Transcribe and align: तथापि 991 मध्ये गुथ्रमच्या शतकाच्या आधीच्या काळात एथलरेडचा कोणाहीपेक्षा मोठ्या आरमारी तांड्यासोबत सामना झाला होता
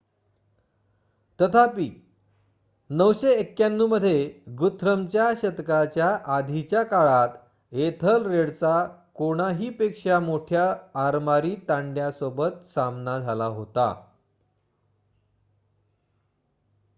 तथापि 1.39 1.89
991 2.89 3.87
मध्ये 3.87 4.41
गुथ्रमच्या 4.49 5.31
शतकाच्या 5.41 6.07
आधीच्या 6.25 6.83
काळात 6.83 7.29
एथलरेडचा 7.71 8.85
कोणाहीपेक्षा 9.13 10.19
मोठ्या 10.19 10.75
आरमारी 10.95 11.55
तांड्यासोबत 11.69 12.65
सामना 12.65 13.19
झाला 13.19 13.45
होता 13.45 13.93